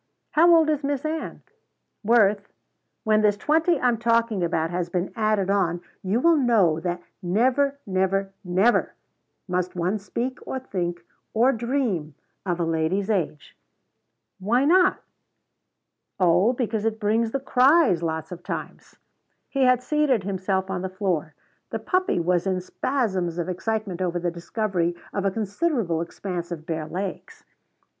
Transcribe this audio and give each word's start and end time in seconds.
"How 0.31 0.51
old 0.55 0.67
is 0.71 0.83
Miss 0.83 1.05
Ann?" 1.05 1.43
"Worth, 2.03 2.51
when 3.03 3.21
this 3.21 3.37
twenty 3.37 3.79
I'm 3.79 3.99
talking 3.99 4.43
about 4.43 4.71
has 4.71 4.89
been 4.89 5.13
added 5.15 5.51
on, 5.51 5.79
you 6.01 6.19
will 6.19 6.37
know 6.37 6.79
that 6.79 7.03
never, 7.21 7.77
never, 7.85 8.33
never 8.43 8.95
must 9.47 9.75
one 9.75 9.99
speak 9.99 10.39
or 10.47 10.57
think 10.57 11.01
or 11.35 11.51
dream 11.51 12.15
of 12.47 12.59
a 12.59 12.63
lady's 12.65 13.11
age." 13.11 13.55
"Why 14.39 14.65
not?" 14.65 15.03
"Oh, 16.19 16.53
because 16.53 16.83
it 16.83 16.99
brings 16.99 17.29
the 17.29 17.39
cries 17.39 18.01
lots 18.01 18.31
of 18.31 18.41
times." 18.41 18.95
He 19.49 19.65
had 19.65 19.83
seated 19.83 20.23
himself 20.23 20.71
on 20.71 20.81
the 20.81 20.89
floor. 20.89 21.35
The 21.69 21.77
puppy 21.77 22.19
was 22.19 22.47
in 22.47 22.59
spasms 22.59 23.37
of 23.37 23.47
excitement 23.49 24.01
over 24.01 24.17
the 24.17 24.31
discovery 24.31 24.95
of 25.13 25.25
a 25.25 25.29
considerable 25.29 26.01
expanse 26.01 26.51
of 26.51 26.65
bare 26.65 26.87
legs. 26.87 27.45